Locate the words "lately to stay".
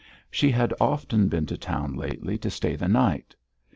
1.93-2.75